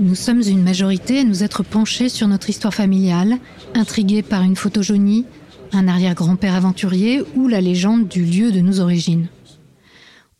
[0.00, 3.38] Nous sommes une majorité à nous être penchés sur notre histoire familiale,
[3.74, 5.26] intrigués par une photogénie,
[5.72, 9.28] un arrière-grand-père aventurier ou la légende du lieu de nos origines.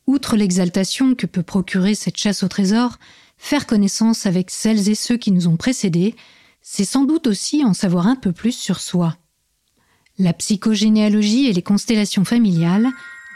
[0.06, 2.98] Outre l'exaltation que peut procurer cette chasse au trésor,
[3.38, 6.14] faire connaissance avec celles et ceux qui nous ont précédés,
[6.62, 9.16] c'est sans doute aussi en savoir un peu plus sur soi.
[10.18, 12.88] La psychogénéalogie et les constellations familiales,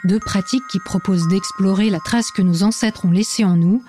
[0.05, 3.83] deux pratiques qui proposent d'explorer la trace que nos ancêtres ont laissée en nous,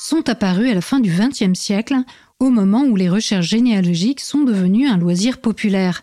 [0.00, 1.94] sont apparues à la fin du XXe siècle,
[2.38, 6.02] au moment où les recherches généalogiques sont devenues un loisir populaire.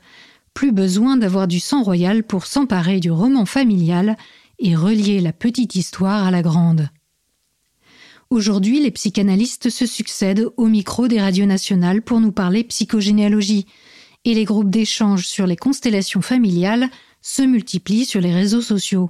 [0.54, 4.16] Plus besoin d'avoir du sang royal pour s'emparer du roman familial
[4.60, 6.90] et relier la petite histoire à la grande.
[8.30, 13.66] Aujourd'hui, les psychanalystes se succèdent au micro des radios nationales pour nous parler psychogénéalogie,
[14.26, 16.90] et les groupes d'échange sur les constellations familiales
[17.22, 19.10] se multiplient sur les réseaux sociaux.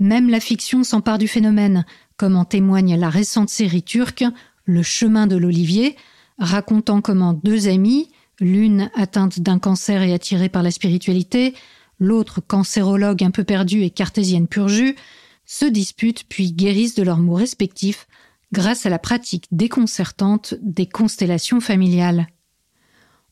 [0.00, 1.84] Même la fiction s'empare du phénomène,
[2.16, 4.24] comme en témoigne la récente série turque
[4.64, 5.96] Le chemin de l'olivier,
[6.38, 11.54] racontant comment deux amies, l'une atteinte d'un cancer et attirée par la spiritualité,
[11.98, 14.96] l'autre cancérologue un peu perdue et cartésienne pur jus,
[15.44, 18.06] se disputent puis guérissent de leurs maux respectifs
[18.52, 22.28] grâce à la pratique déconcertante des constellations familiales.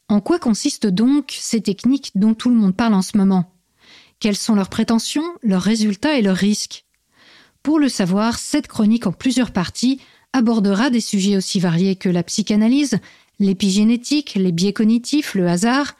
[0.09, 3.51] En quoi consistent donc ces techniques dont tout le monde parle en ce moment?
[4.21, 6.85] Quelles sont leurs prétentions, leurs résultats et leurs risques?
[7.63, 10.01] Pour le savoir, cette chronique en plusieurs parties
[10.33, 12.99] abordera des sujets aussi variés que la psychanalyse,
[13.39, 15.95] l'épigénétique, les biais cognitifs, le hasard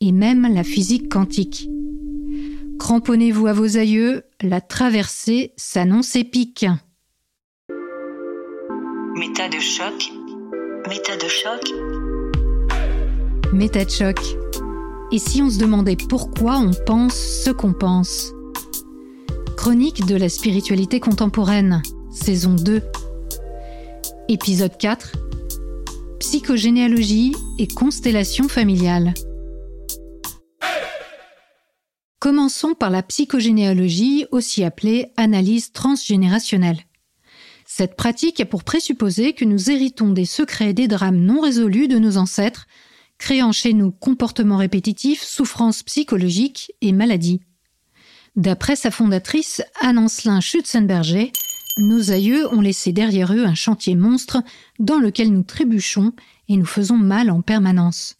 [0.00, 1.68] et même la physique quantique.
[2.78, 6.66] Cramponnez-vous à vos aïeux, la traversée s'annonce épique.
[9.14, 10.12] Méta de choc.
[10.88, 11.60] Méta de choc.
[13.52, 14.18] Méta de choc.
[15.12, 18.32] Et si on se demandait pourquoi on pense ce qu'on pense?
[19.62, 22.82] Chronique de la spiritualité contemporaine, saison 2.
[24.28, 25.12] Épisode 4.
[26.18, 29.14] Psychogénéalogie et constellation familiale.
[32.18, 36.80] Commençons par la psychogénéalogie, aussi appelée analyse transgénérationnelle.
[37.64, 41.86] Cette pratique a pour présupposer que nous héritons des secrets et des drames non résolus
[41.86, 42.66] de nos ancêtres,
[43.16, 47.42] créant chez nous comportements répétitifs, souffrances psychologiques et maladies.
[48.36, 50.40] D'après sa fondatrice, Anne-Ancelin
[51.78, 54.42] nos aïeux ont laissé derrière eux un chantier monstre
[54.78, 56.12] dans lequel nous trébuchons
[56.48, 58.16] et nous faisons mal en permanence.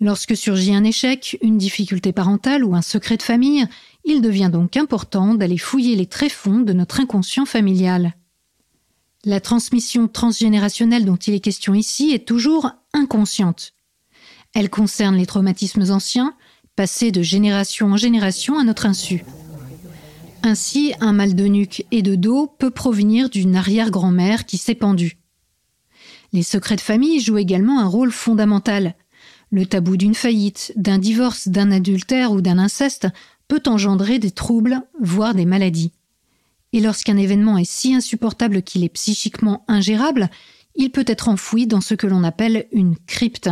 [0.00, 3.66] Lorsque surgit un échec, une difficulté parentale ou un secret de famille,
[4.04, 8.14] il devient donc important d'aller fouiller les tréfonds de notre inconscient familial.
[9.24, 13.72] La transmission transgénérationnelle dont il est question ici est toujours inconsciente.
[14.54, 16.34] Elle concerne les traumatismes anciens,
[16.76, 19.24] passés de génération en génération à notre insu.
[20.42, 25.18] Ainsi, un mal de nuque et de dos peut provenir d'une arrière-grand-mère qui s'est pendue.
[26.32, 28.94] Les secrets de famille jouent également un rôle fondamental.
[29.50, 33.08] Le tabou d'une faillite, d'un divorce, d'un adultère ou d'un inceste
[33.48, 35.92] peut engendrer des troubles, voire des maladies.
[36.72, 40.28] Et lorsqu'un événement est si insupportable qu'il est psychiquement ingérable,
[40.74, 43.48] il peut être enfoui dans ce que l'on appelle une crypte,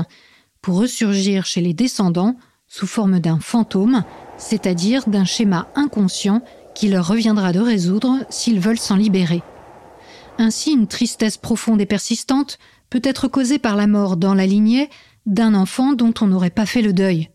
[0.61, 2.37] pour ressurgir chez les descendants
[2.75, 4.03] sous forme d'un fantôme,
[4.37, 6.43] c'est-à-dire d'un schéma inconscient
[6.75, 9.45] qui leur reviendra de résoudre s'ils veulent s'en libérer.
[10.39, 12.59] Ainsi, une tristesse profonde et persistante
[12.91, 14.91] peut être causée par la mort dans la lignée
[15.25, 17.31] d'un enfant dont on n'aurait pas fait le deuil.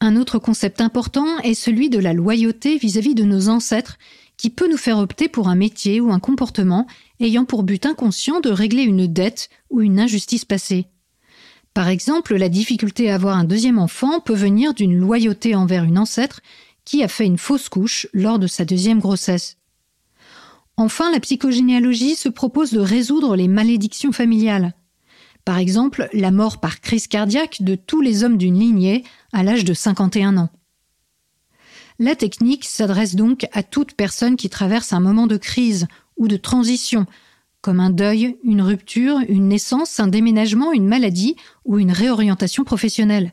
[0.00, 3.98] Un autre concept important est celui de la loyauté vis-à-vis de nos ancêtres,
[4.38, 6.86] qui peut nous faire opter pour un métier ou un comportement
[7.20, 10.86] ayant pour but inconscient de régler une dette ou une injustice passée.
[11.74, 15.98] Par exemple, la difficulté à avoir un deuxième enfant peut venir d'une loyauté envers une
[15.98, 16.40] ancêtre
[16.84, 19.56] qui a fait une fausse couche lors de sa deuxième grossesse.
[20.76, 24.74] Enfin, la psychogénéalogie se propose de résoudre les malédictions familiales.
[25.44, 29.64] Par exemple, la mort par crise cardiaque de tous les hommes d'une lignée à l'âge
[29.64, 30.50] de 51 ans.
[31.98, 36.36] La technique s'adresse donc à toute personne qui traverse un moment de crise ou de
[36.36, 37.06] transition,
[37.62, 43.32] comme un deuil, une rupture, une naissance, un déménagement, une maladie ou une réorientation professionnelle.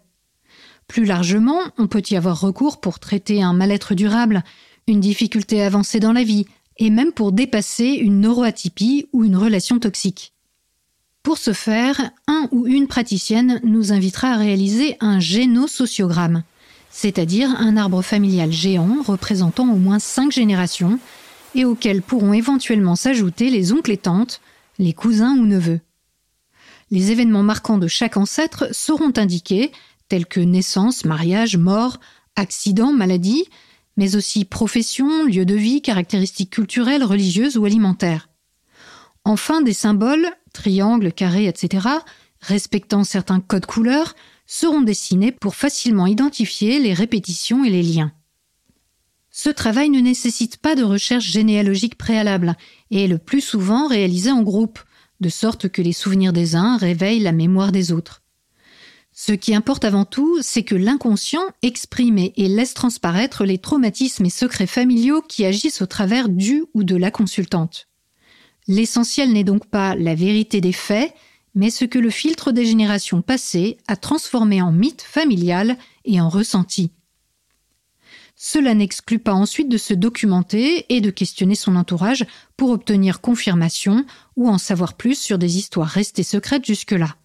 [0.87, 4.43] Plus largement, on peut y avoir recours pour traiter un mal-être durable,
[4.87, 6.45] une difficulté avancée dans la vie,
[6.77, 10.33] et même pour dépasser une neuroatypie ou une relation toxique.
[11.23, 16.43] Pour ce faire, un ou une praticienne nous invitera à réaliser un génosociogramme,
[16.89, 20.99] c'est-à-dire un arbre familial géant représentant au moins cinq générations,
[21.55, 24.41] et auquel pourront éventuellement s'ajouter les oncles et tantes,
[24.77, 25.81] les cousins ou neveux.
[26.91, 29.71] Les événements marquants de chaque ancêtre seront indiqués,
[30.07, 31.99] tels que naissance, mariage, mort,
[32.35, 33.45] accident, maladie,
[33.97, 38.29] mais aussi profession, lieu de vie, caractéristiques culturelles, religieuses ou alimentaires.
[39.25, 41.87] Enfin, des symboles, triangles, carrés, etc.,
[42.41, 44.15] respectant certains codes couleurs,
[44.47, 48.11] seront dessinés pour facilement identifier les répétitions et les liens.
[49.41, 52.57] Ce travail ne nécessite pas de recherche généalogique préalable
[52.91, 54.79] et est le plus souvent réalisé en groupe,
[55.21, 58.21] de sorte que les souvenirs des uns réveillent la mémoire des autres.
[59.13, 64.29] Ce qui importe avant tout, c'est que l'inconscient exprime et laisse transparaître les traumatismes et
[64.29, 67.87] secrets familiaux qui agissent au travers du ou de la consultante.
[68.67, 71.13] L'essentiel n'est donc pas la vérité des faits,
[71.55, 76.27] mais ce que le filtre des générations passées a transformé en mythe familial et en
[76.27, 76.91] ressenti.
[78.41, 82.25] Cela n'exclut pas ensuite de se documenter et de questionner son entourage
[82.55, 84.05] pour obtenir confirmation
[84.37, 87.17] ou en savoir plus sur des histoires restées secrètes jusque-là.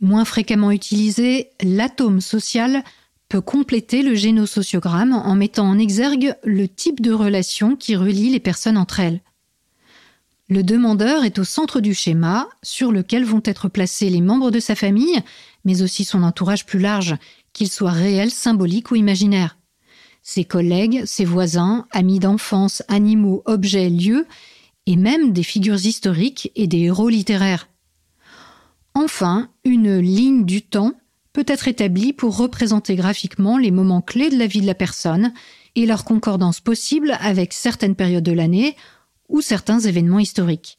[0.00, 2.82] Moins fréquemment utilisé, l'atome social
[3.28, 8.40] peut compléter le génosociogramme en mettant en exergue le type de relation qui relie les
[8.40, 9.20] personnes entre elles.
[10.48, 14.60] Le demandeur est au centre du schéma sur lequel vont être placés les membres de
[14.60, 15.20] sa famille,
[15.66, 17.16] mais aussi son entourage plus large,
[17.54, 19.56] qu'il soit réel, symbolique ou imaginaire.
[20.22, 24.26] Ses collègues, ses voisins, amis d'enfance, animaux, objets, lieux,
[24.86, 27.68] et même des figures historiques et des héros littéraires.
[28.94, 30.92] Enfin, une ligne du temps
[31.32, 35.32] peut être établie pour représenter graphiquement les moments clés de la vie de la personne
[35.74, 38.76] et leur concordance possible avec certaines périodes de l'année
[39.28, 40.78] ou certains événements historiques.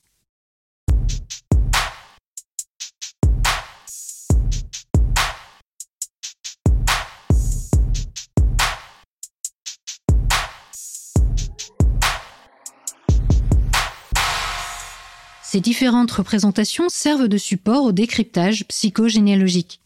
[15.55, 19.79] Ces différentes représentations servent de support au décryptage psychogénéalogique.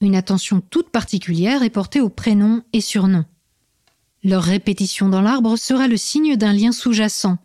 [0.00, 3.24] Une attention toute particulière est portée aux prénoms et surnoms.
[4.24, 7.38] Leur répétition dans l'arbre sera le signe d'un lien sous-jacent.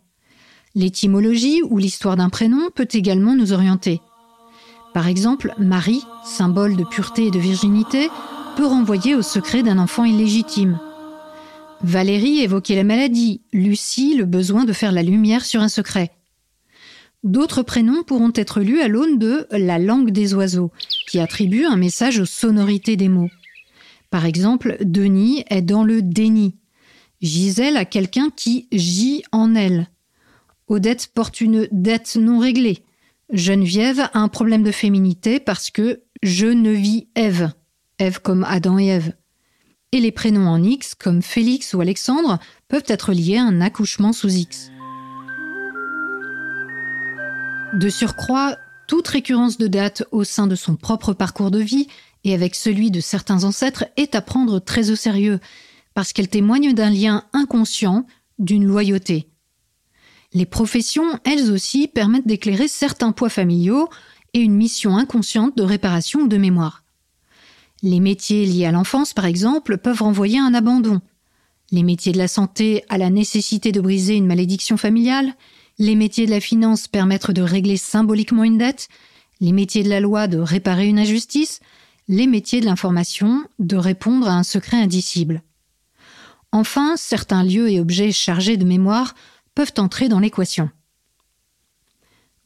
[0.74, 4.00] L'étymologie ou l'histoire d'un prénom peut également nous orienter.
[4.92, 8.08] Par exemple, Marie, symbole de pureté et de virginité,
[8.56, 10.80] peut renvoyer au secret d'un enfant illégitime.
[11.82, 16.10] Valérie évoquait la maladie, Lucie le besoin de faire la lumière sur un secret.
[17.24, 20.70] D'autres prénoms pourront être lus à l'aune de la langue des oiseaux,
[21.08, 23.30] qui attribue un message aux sonorités des mots.
[24.10, 26.58] Par exemple, Denis est dans le déni.
[27.22, 29.88] Gisèle a quelqu'un qui gît en elle.
[30.68, 32.84] Odette porte une dette non réglée.
[33.32, 37.52] Geneviève a un problème de féminité parce que je ne vis Ève.
[37.98, 39.14] Ève comme Adam et Ève.
[39.92, 42.38] Et les prénoms en X, comme Félix ou Alexandre,
[42.68, 44.70] peuvent être liés à un accouchement sous X.
[47.74, 48.56] De surcroît,
[48.86, 51.88] toute récurrence de date au sein de son propre parcours de vie
[52.22, 55.40] et avec celui de certains ancêtres est à prendre très au sérieux,
[55.92, 58.06] parce qu'elle témoigne d'un lien inconscient,
[58.38, 59.26] d'une loyauté.
[60.32, 63.88] Les professions, elles aussi, permettent d'éclairer certains poids familiaux
[64.34, 66.84] et une mission inconsciente de réparation ou de mémoire.
[67.82, 71.00] Les métiers liés à l'enfance, par exemple, peuvent renvoyer à un abandon.
[71.72, 75.34] Les métiers de la santé à la nécessité de briser une malédiction familiale,
[75.78, 78.88] les métiers de la finance permettent de régler symboliquement une dette,
[79.40, 81.60] les métiers de la loi de réparer une injustice,
[82.08, 85.42] les métiers de l'information de répondre à un secret indicible.
[86.52, 89.14] Enfin, certains lieux et objets chargés de mémoire
[89.54, 90.70] peuvent entrer dans l'équation.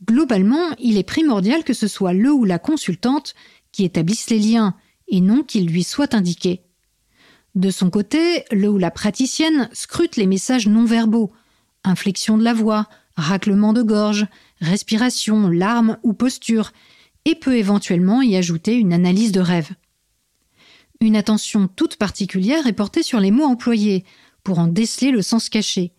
[0.04, 3.34] Globalement, il est primordial que ce soit le ou la consultante
[3.72, 4.74] qui établisse les liens
[5.08, 6.62] et non qu'il lui soit indiqué.
[7.54, 11.32] De son côté, le ou la praticienne scrute les messages non verbaux,
[11.82, 14.26] inflexion de la voix, raclement de gorge,
[14.60, 16.72] respiration, larmes ou posture,
[17.24, 19.70] et peut éventuellement y ajouter une analyse de rêve.
[21.00, 24.04] Une attention toute particulière est portée sur les mots employés,
[24.44, 25.92] pour en déceler le sens caché.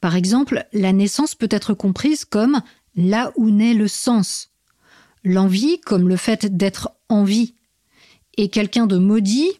[0.00, 2.62] Par exemple, la naissance peut être comprise comme
[2.96, 4.50] là où naît le sens,
[5.24, 7.54] l'envie comme le fait d'être en vie,
[8.38, 9.50] et quelqu'un de maudit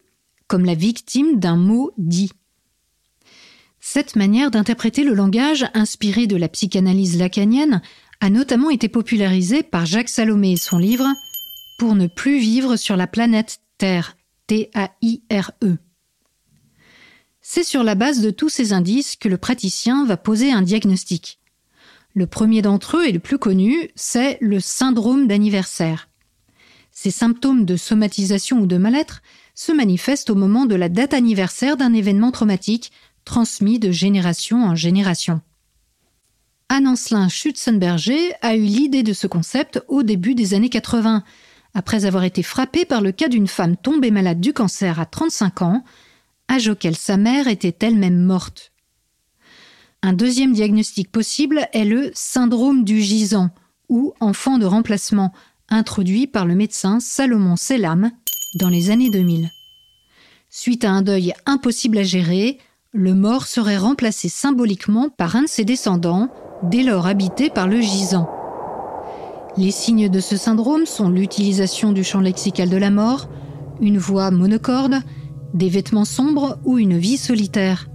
[0.46, 2.30] comme la victime d'un mot dit.
[3.84, 7.82] Cette manière d'interpréter le langage, inspirée de la psychanalyse lacanienne,
[8.20, 11.08] a notamment été popularisée par Jacques Salomé et son livre
[11.80, 15.78] Pour ne plus vivre sur la planète Terre, T-A-I-R-E.
[17.40, 21.40] C'est sur la base de tous ces indices que le praticien va poser un diagnostic.
[22.14, 26.08] Le premier d'entre eux et le plus connu, c'est le syndrome d'anniversaire.
[26.92, 29.22] Ces symptômes de somatisation ou de mal-être
[29.56, 32.92] se manifestent au moment de la date anniversaire d'un événement traumatique
[33.24, 35.40] transmis de génération en génération.
[36.68, 41.22] Anne-Ancelin Schutzenberger a eu l'idée de ce concept au début des années 80,
[41.74, 45.62] après avoir été frappée par le cas d'une femme tombée malade du cancer à 35
[45.62, 45.84] ans,
[46.50, 48.72] âge auquel sa mère était elle-même morte.
[50.02, 53.50] Un deuxième diagnostic possible est le syndrome du gisant
[53.88, 55.32] ou enfant de remplacement,
[55.68, 58.10] introduit par le médecin Salomon Selam
[58.54, 59.50] dans les années 2000.
[60.48, 62.58] Suite à un deuil impossible à gérer,
[62.92, 66.28] le mort serait remplacé symboliquement par un de ses descendants,
[66.62, 68.28] dès lors habité par le gisant.
[69.56, 73.28] Les signes de ce syndrome sont l'utilisation du champ lexical de la mort,
[73.80, 75.00] une voix monocorde,
[75.54, 77.88] des vêtements sombres ou une vie solitaire.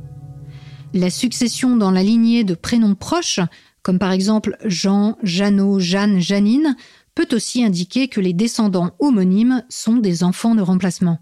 [0.93, 3.39] La succession dans la lignée de prénoms proches,
[3.83, 6.75] comme par exemple Jean, Jeannot, Jeanne, Janine,
[7.13, 11.19] peut aussi indiquer que les descendants homonymes sont des enfants de remplacement.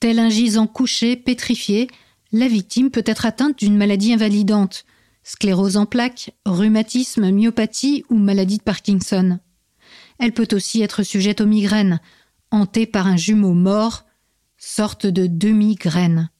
[0.00, 1.88] Tel un gisant couché, pétrifié,
[2.32, 4.84] la victime peut être atteinte d'une maladie invalidante,
[5.22, 9.38] sclérose en plaques, rhumatisme, myopathie ou maladie de Parkinson.
[10.18, 12.00] Elle peut aussi être sujette aux migraines,
[12.50, 14.04] hantée par un jumeau mort,
[14.56, 16.30] sorte de demi-graine.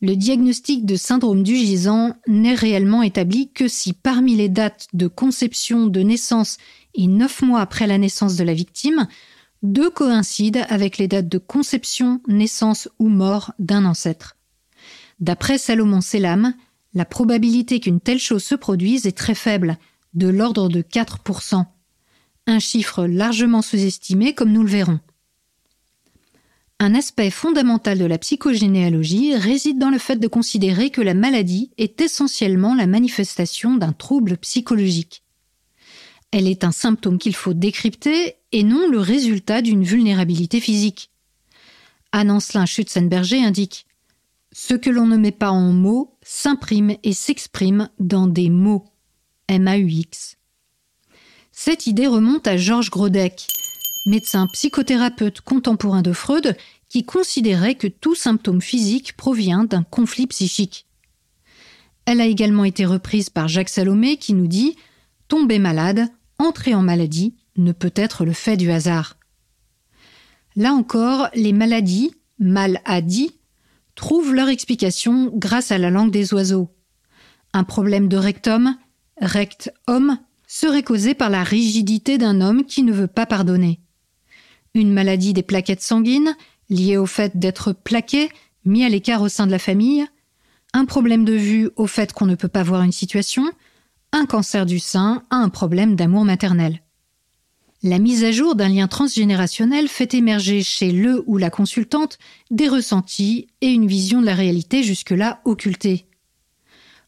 [0.00, 5.06] Le diagnostic de syndrome du gisant n'est réellement établi que si parmi les dates de
[5.06, 6.58] conception, de naissance
[6.94, 9.06] et neuf mois après la naissance de la victime,
[9.64, 14.36] deux coïncident avec les dates de conception, naissance ou mort d'un ancêtre.
[15.20, 16.54] D'après Salomon Selam,
[16.92, 19.78] la probabilité qu'une telle chose se produise est très faible,
[20.12, 21.64] de l'ordre de 4%,
[22.46, 25.00] un chiffre largement sous-estimé comme nous le verrons.
[26.78, 31.70] Un aspect fondamental de la psychogénéalogie réside dans le fait de considérer que la maladie
[31.78, 35.23] est essentiellement la manifestation d'un trouble psychologique.
[36.36, 41.10] Elle est un symptôme qu'il faut décrypter et non le résultat d'une vulnérabilité physique.
[42.10, 43.86] Anne Ancelin Schutzenberger indique
[44.50, 48.84] Ce que l'on ne met pas en mots s'imprime et s'exprime dans des mots.
[49.46, 50.36] M-A-U-X.
[51.52, 53.46] Cette idée remonte à Georges Grodeck,
[54.06, 56.56] médecin psychothérapeute contemporain de Freud,
[56.88, 60.86] qui considérait que tout symptôme physique provient d'un conflit psychique.
[62.06, 64.74] Elle a également été reprise par Jacques Salomé qui nous dit
[65.28, 69.16] Tomber malade, entrer en maladie ne peut être le fait du hasard.
[70.56, 73.38] Là encore, les maladies, mal à dit,
[73.94, 76.70] trouvent leur explication grâce à la langue des oiseaux.
[77.52, 78.76] Un problème de rectum,
[79.20, 83.80] rect homme, serait causé par la rigidité d'un homme qui ne veut pas pardonner
[84.74, 86.36] une maladie des plaquettes sanguines,
[86.68, 88.28] liée au fait d'être plaqué,
[88.64, 90.04] mis à l'écart au sein de la famille,
[90.72, 93.44] un problème de vue au fait qu'on ne peut pas voir une situation,
[94.14, 96.80] un cancer du sein à un problème d'amour maternel.
[97.82, 102.18] La mise à jour d'un lien transgénérationnel fait émerger chez le ou la consultante
[102.52, 106.06] des ressentis et une vision de la réalité jusque-là occultée.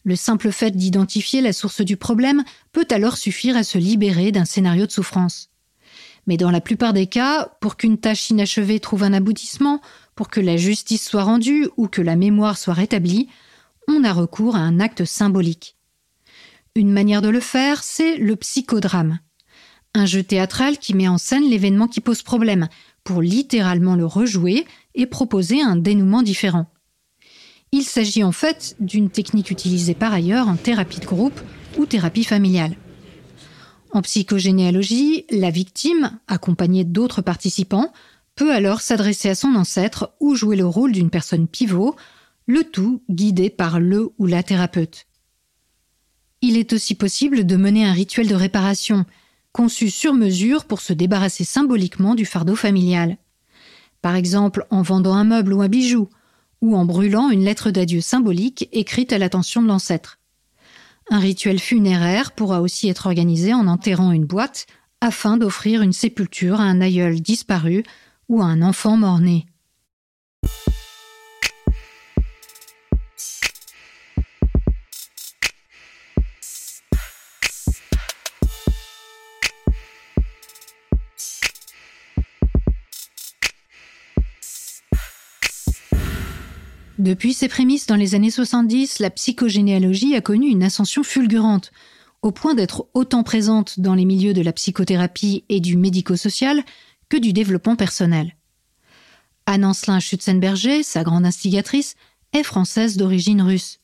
[0.03, 4.45] Le simple fait d'identifier la source du problème peut alors suffire à se libérer d'un
[4.45, 5.51] scénario de souffrance.
[6.27, 9.81] Mais dans la plupart des cas, pour qu'une tâche inachevée trouve un aboutissement,
[10.17, 13.29] pour que la justice soit rendue ou que la mémoire soit rétablie,
[13.87, 15.76] on a recours à un acte symbolique.
[16.77, 19.19] Une manière de le faire, c'est le psychodrame.
[19.95, 22.69] Un jeu théâtral qui met en scène l'événement qui pose problème,
[23.03, 26.67] pour littéralement le rejouer et proposer un dénouement différent.
[27.73, 31.41] Il s'agit en fait d'une technique utilisée par ailleurs en thérapie de groupe
[31.79, 32.77] ou thérapie familiale.
[33.93, 37.91] En psychogénéalogie, la victime, accompagnée d'autres participants,
[38.35, 41.97] peut alors s'adresser à son ancêtre ou jouer le rôle d'une personne pivot,
[42.45, 45.07] le tout guidé par le ou la thérapeute.
[46.43, 49.05] Il est aussi possible de mener un rituel de réparation,
[49.53, 53.17] conçu sur mesure pour se débarrasser symboliquement du fardeau familial.
[54.03, 56.09] Par exemple en vendant un meuble ou un bijou,
[56.61, 60.19] ou en brûlant une lettre d'adieu symbolique écrite à l'attention de l'ancêtre.
[61.11, 64.67] Un rituel funéraire pourra aussi être organisé en enterrant une boîte
[65.01, 67.85] afin d'offrir une sépulture à un aïeul disparu
[68.29, 69.47] ou à un enfant mort-né.
[86.99, 91.71] Depuis ses prémices dans les années 70, la psychogénéalogie a connu une ascension fulgurante,
[92.23, 96.65] au point d'être autant présente dans les milieux de la psychothérapie et du médico-social
[97.11, 98.35] que du développement personnel.
[99.45, 101.97] Anne Ancelin Schutzenberger, sa grande instigatrice,
[102.33, 103.79] est française d'origine russe.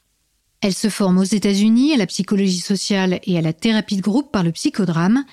[0.63, 4.33] Elle se forme aux États-Unis à la psychologie sociale et à la thérapie de groupe
[4.33, 5.25] par le psychodrame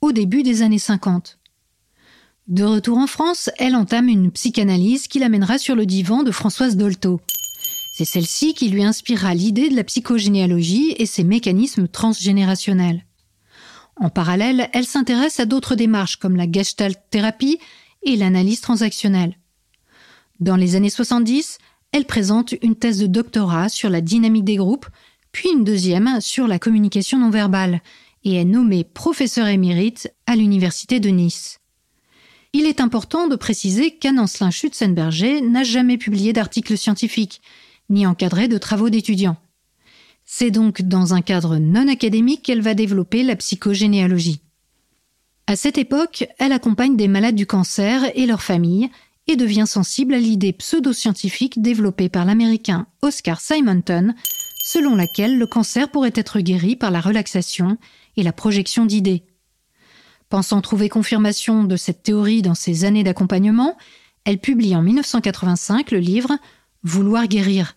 [0.00, 1.37] au début des années 50.
[2.48, 6.78] De retour en France, elle entame une psychanalyse qui l'amènera sur le divan de Françoise
[6.78, 7.20] Dolto.
[7.92, 13.04] C'est celle-ci qui lui inspirera l'idée de la psychogénéalogie et ses mécanismes transgénérationnels.
[13.96, 17.58] En parallèle, elle s'intéresse à d'autres démarches comme la gestalt thérapie
[18.02, 19.36] et l'analyse transactionnelle.
[20.40, 21.58] Dans les années 70,
[21.92, 24.86] elle présente une thèse de doctorat sur la dynamique des groupes,
[25.32, 27.82] puis une deuxième sur la communication non verbale,
[28.24, 31.57] et est nommée professeure émérite à l'Université de Nice.
[32.58, 37.40] Il est important de préciser qu'Anne Ancelin Schutzenberger n'a jamais publié d'articles scientifiques,
[37.88, 39.36] ni encadré de travaux d'étudiants.
[40.24, 44.40] C'est donc dans un cadre non académique qu'elle va développer la psychogénéalogie.
[45.46, 48.90] À cette époque, elle accompagne des malades du cancer et leurs familles
[49.28, 54.16] et devient sensible à l'idée pseudo-scientifique développée par l'américain Oscar Simonton,
[54.64, 57.78] selon laquelle le cancer pourrait être guéri par la relaxation
[58.16, 59.22] et la projection d'idées.
[60.28, 63.78] Pensant trouver confirmation de cette théorie dans ses années d'accompagnement,
[64.24, 66.36] elle publie en 1985 le livre
[66.82, 67.76] Vouloir guérir.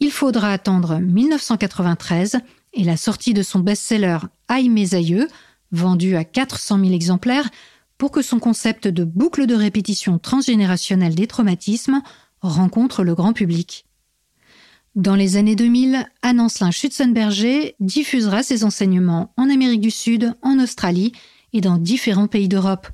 [0.00, 2.38] Il faudra attendre 1993
[2.72, 5.28] et la sortie de son best-seller Aïe mes aïeux,
[5.70, 7.48] vendu à 400 000 exemplaires,
[7.98, 12.02] pour que son concept de boucle de répétition transgénérationnelle des traumatismes
[12.40, 13.86] rencontre le grand public.
[14.94, 20.58] Dans les années 2000, Anne Ancelin Schutzenberger diffusera ses enseignements en Amérique du Sud, en
[20.58, 21.12] Australie
[21.54, 22.88] et dans différents pays d'Europe.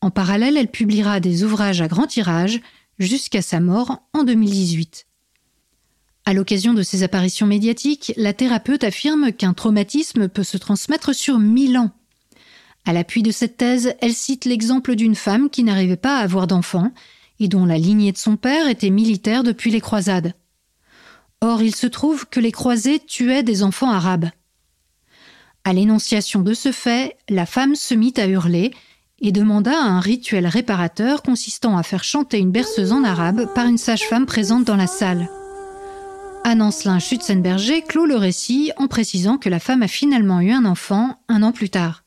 [0.00, 2.60] En parallèle, elle publiera des ouvrages à grand tirage
[3.00, 5.06] jusqu'à sa mort en 2018.
[6.26, 11.38] À l'occasion de ses apparitions médiatiques, la thérapeute affirme qu'un traumatisme peut se transmettre sur
[11.38, 11.90] mille ans.
[12.84, 16.46] À l'appui de cette thèse, elle cite l'exemple d'une femme qui n'arrivait pas à avoir
[16.46, 16.92] d'enfants
[17.40, 20.34] et dont la lignée de son père était militaire depuis les croisades.
[21.40, 24.30] Or, il se trouve que les croisés tuaient des enfants arabes.
[25.66, 28.70] À l'énonciation de ce fait, la femme se mit à hurler
[29.20, 33.76] et demanda un rituel réparateur consistant à faire chanter une berceuse en arabe par une
[33.76, 35.28] sage-femme présente dans la salle.
[36.44, 40.66] Anne Ancelin Schutzenberger clôt le récit en précisant que la femme a finalement eu un
[40.66, 42.04] enfant un an plus tard.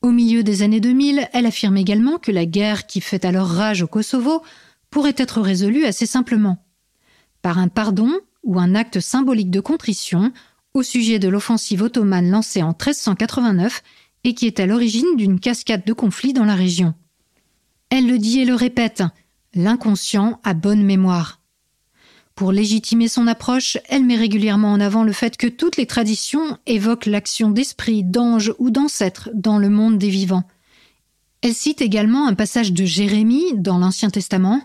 [0.00, 3.82] Au milieu des années 2000, elle affirme également que la guerre qui fait alors rage
[3.82, 4.42] au Kosovo
[4.88, 6.56] pourrait être résolue assez simplement.
[7.42, 8.10] Par un pardon
[8.44, 10.32] ou un acte symbolique de contrition
[10.74, 13.82] au sujet de l'offensive ottomane lancée en 1389
[14.24, 16.94] et qui est à l'origine d'une cascade de conflits dans la région.
[17.90, 19.04] Elle le dit et le répète,
[19.54, 21.40] l'inconscient a bonne mémoire.
[22.34, 26.58] Pour légitimer son approche, elle met régulièrement en avant le fait que toutes les traditions
[26.66, 30.42] évoquent l'action d'esprit, d'anges ou d'ancêtres dans le monde des vivants.
[31.42, 34.60] Elle cite également un passage de Jérémie dans l'Ancien Testament.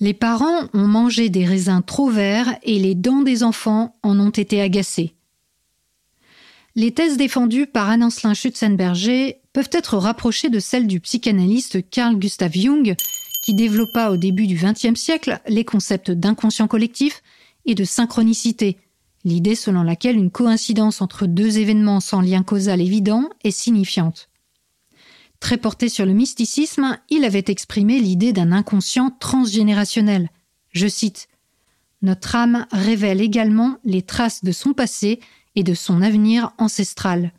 [0.00, 4.30] Les parents ont mangé des raisins trop verts et les dents des enfants en ont
[4.30, 5.12] été agacées.
[6.78, 12.52] Les thèses défendues par Anne-Ancelin Schutzenberger peuvent être rapprochées de celles du psychanalyste Carl Gustav
[12.52, 12.94] Jung,
[13.42, 17.24] qui développa au début du XXe siècle les concepts d'inconscient collectif
[17.64, 18.76] et de synchronicité,
[19.24, 24.28] l'idée selon laquelle une coïncidence entre deux événements sans lien causal évident est signifiante.
[25.40, 30.30] Très porté sur le mysticisme, il avait exprimé l'idée d'un inconscient transgénérationnel.
[30.70, 31.26] Je cite
[32.02, 35.18] Notre âme révèle également les traces de son passé
[35.58, 37.32] et de son avenir ancestral.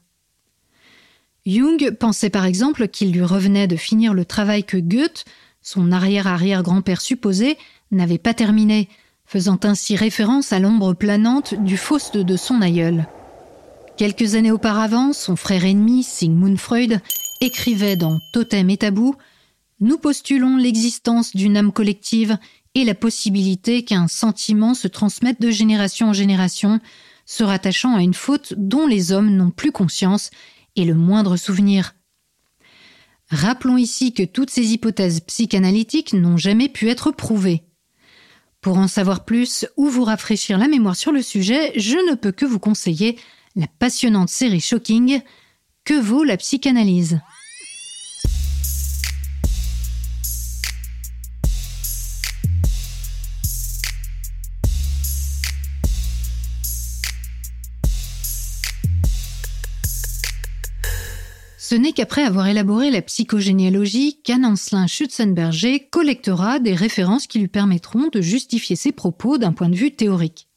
[1.45, 5.23] Jung pensait par exemple qu'il lui revenait de finir le travail que Goethe,
[5.61, 7.57] son arrière-arrière-grand-père supposé,
[7.91, 8.89] n'avait pas terminé,
[9.25, 13.07] faisant ainsi référence à l'ombre planante du Faust de son aïeul.
[13.95, 16.99] Quelques années auparavant, son frère ennemi, Sigmund Freud,
[17.39, 19.15] écrivait dans Totem et Tabou
[19.79, 22.37] Nous postulons l'existence d'une âme collective
[22.75, 26.81] et la possibilité qu'un sentiment se transmette de génération en génération,
[27.29, 30.31] se rattachant à une faute dont les hommes n'ont plus conscience
[30.75, 31.93] et le moindre souvenir.
[33.29, 37.61] Rappelons ici que toutes ces hypothèses psychanalytiques n'ont jamais pu être prouvées.
[38.61, 42.31] Pour en savoir plus ou vous rafraîchir la mémoire sur le sujet, je ne peux
[42.31, 43.19] que vous conseiller
[43.55, 45.21] la passionnante série Shocking
[45.85, 47.19] Que vaut la psychanalyse?
[61.69, 67.47] Ce n'est qu'après avoir élaboré la psychogénéalogie qu'Anne Ancelin Schutzenberger collectera des références qui lui
[67.47, 70.47] permettront de justifier ses propos d'un point de vue théorique.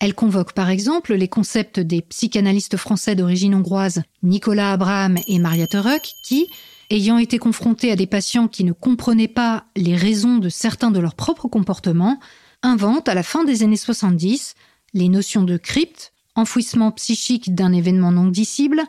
[0.00, 5.68] Elle convoque par exemple les concepts des psychanalystes français d'origine hongroise Nicolas Abraham et Maria
[5.68, 6.48] Turek qui,
[6.90, 10.98] ayant été confrontés à des patients qui ne comprenaient pas les raisons de certains de
[10.98, 12.18] leurs propres comportements,
[12.64, 14.56] inventent à la fin des années 70
[14.92, 18.82] les notions de crypte, enfouissement psychique d'un événement non dissible,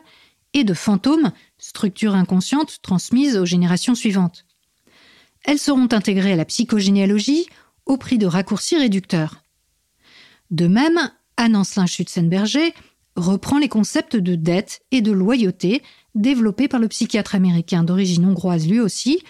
[0.54, 4.44] et de fantômes, structure inconsciente transmise aux générations suivantes.
[5.44, 7.46] Elles seront intégrées à la psychogénéalogie
[7.86, 9.42] au prix de raccourcis réducteurs.
[10.50, 12.74] De même, Anne Ancelin Schutzenberger
[13.16, 15.82] reprend les concepts de dette et de loyauté
[16.14, 19.22] développés par le psychiatre américain d'origine hongroise lui aussi,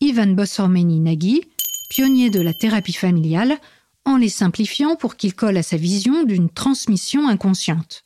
[0.00, 1.42] Ivan Bossormeni Nagy,
[1.90, 3.58] pionnier de la thérapie familiale,
[4.04, 8.04] en les simplifiant pour qu'ils collent à sa vision d'une transmission inconsciente.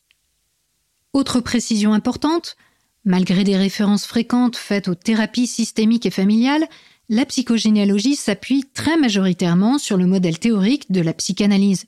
[1.12, 2.57] Autre précision importante,
[3.05, 6.68] malgré des références fréquentes faites aux thérapies systémiques et familiales,
[7.09, 11.87] la psychogénéalogie s'appuie très majoritairement sur le modèle théorique de la psychanalyse.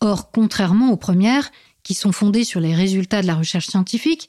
[0.00, 1.50] Or, contrairement aux premières,
[1.82, 4.28] qui sont fondées sur les résultats de la recherche scientifique,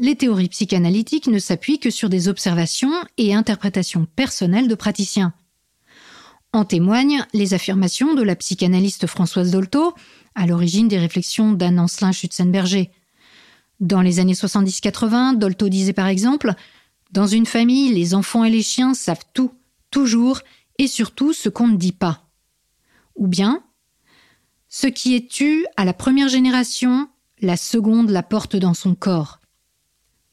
[0.00, 5.32] les théories psychanalytiques ne s'appuient que sur des observations et interprétations personnelles de praticiens.
[6.52, 9.94] En témoignent les affirmations de la psychanalyste Françoise Dolto,
[10.34, 12.90] à l'origine des réflexions d'Anne Ancelin Schutzenberger.
[13.80, 16.54] Dans les années 70-80, Dolto disait par exemple
[17.10, 19.52] Dans une famille, les enfants et les chiens savent tout,
[19.90, 20.40] toujours,
[20.78, 22.28] et surtout ce qu'on ne dit pas.
[23.16, 23.62] Ou bien
[24.68, 27.08] Ce qui est tu à la première génération,
[27.40, 29.40] la seconde la porte dans son corps.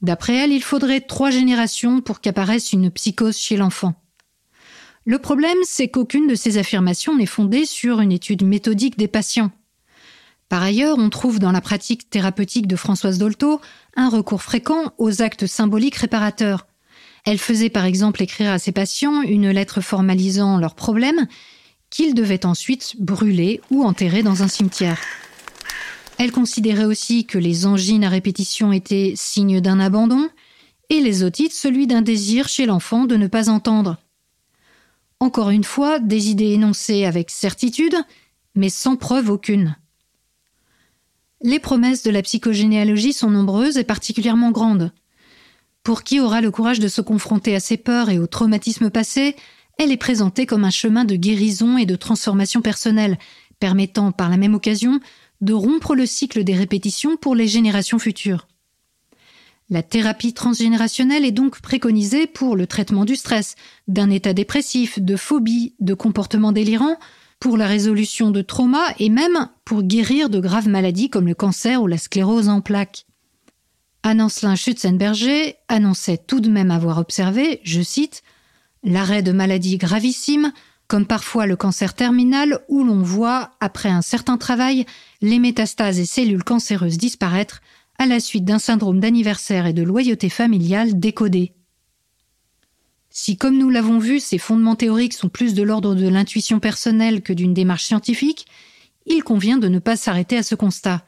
[0.01, 3.93] D'après elle, il faudrait trois générations pour qu'apparaisse une psychose chez l'enfant.
[5.05, 9.51] Le problème, c'est qu'aucune de ces affirmations n'est fondée sur une étude méthodique des patients.
[10.51, 13.61] Par ailleurs, on trouve dans la pratique thérapeutique de Françoise Dolto
[13.95, 16.67] un recours fréquent aux actes symboliques réparateurs.
[17.23, 21.25] Elle faisait par exemple écrire à ses patients une lettre formalisant leurs problèmes
[21.89, 24.99] qu'ils devaient ensuite brûler ou enterrer dans un cimetière.
[26.17, 30.27] Elle considérait aussi que les angines à répétition étaient signe d'un abandon
[30.89, 33.99] et les otites celui d'un désir chez l'enfant de ne pas entendre.
[35.21, 37.95] Encore une fois, des idées énoncées avec certitude,
[38.53, 39.77] mais sans preuve aucune.
[41.43, 44.91] Les promesses de la psychogénéalogie sont nombreuses et particulièrement grandes.
[45.83, 49.35] Pour qui aura le courage de se confronter à ses peurs et aux traumatismes passés,
[49.79, 53.17] elle est présentée comme un chemin de guérison et de transformation personnelle,
[53.59, 54.99] permettant par la même occasion
[55.41, 58.47] de rompre le cycle des répétitions pour les générations futures.
[59.71, 63.55] La thérapie transgénérationnelle est donc préconisée pour le traitement du stress,
[63.87, 66.97] d'un état dépressif, de phobie, de comportements délirants,
[67.41, 71.81] pour la résolution de traumas et même pour guérir de graves maladies comme le cancer
[71.81, 73.07] ou la sclérose en plaques.
[74.03, 78.21] Anne-Ancelin Schutzenberger annonçait tout de même avoir observé, je cite,
[78.83, 80.53] l'arrêt de maladies gravissimes,
[80.87, 84.85] comme parfois le cancer terminal où l'on voit, après un certain travail,
[85.21, 87.61] les métastases et cellules cancéreuses disparaître
[87.97, 91.53] à la suite d'un syndrome d'anniversaire et de loyauté familiale décodé.
[93.13, 97.21] Si, comme nous l'avons vu, ces fondements théoriques sont plus de l'ordre de l'intuition personnelle
[97.21, 98.47] que d'une démarche scientifique,
[99.05, 101.05] il convient de ne pas s'arrêter à ce constat.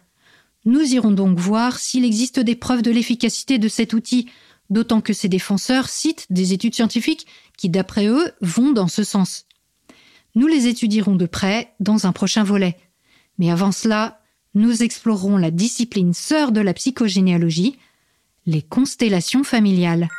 [0.65, 4.29] Nous irons donc voir s'il existe des preuves de l'efficacité de cet outil,
[4.69, 7.25] d'autant que ses défenseurs citent des études scientifiques
[7.57, 9.45] qui, d'après eux, vont dans ce sens.
[10.35, 12.77] Nous les étudierons de près dans un prochain volet.
[13.37, 14.21] Mais avant cela,
[14.55, 17.77] nous explorerons la discipline sœur de la psychogénéalogie,
[18.45, 20.09] les constellations familiales.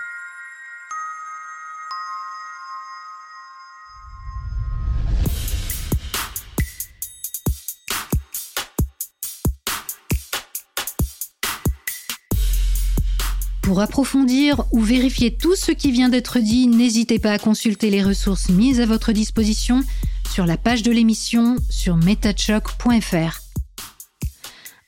[13.75, 18.05] Pour approfondir ou vérifier tout ce qui vient d'être dit, n'hésitez pas à consulter les
[18.05, 19.83] ressources mises à votre disposition
[20.33, 23.41] sur la page de l'émission sur metachoc.fr.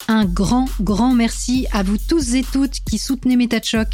[0.07, 3.89] Un grand, grand merci à vous tous et toutes qui soutenez MetaChoc.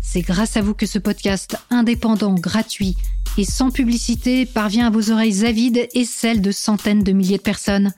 [0.00, 2.96] C'est grâce à vous que ce podcast indépendant, gratuit
[3.36, 7.42] et sans publicité parvient à vos oreilles avides et celles de centaines de milliers de
[7.42, 7.92] personnes.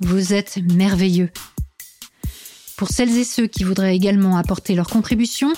[0.00, 1.28] Vous êtes merveilleux.
[2.76, 5.52] Pour celles et ceux qui voudraient également apporter leur contribution,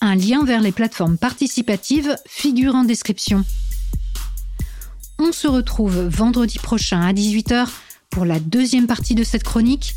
[0.00, 3.44] un lien vers les plateformes participatives figure en description.
[5.18, 7.68] On se retrouve vendredi prochain à 18h
[8.10, 9.94] pour la deuxième partie de cette chronique.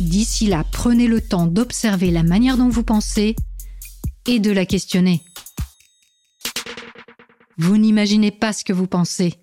[0.00, 3.36] D'ici là, prenez le temps d'observer la manière dont vous pensez
[4.26, 5.22] et de la questionner.
[7.58, 9.34] Vous n'imaginez pas ce que vous pensez.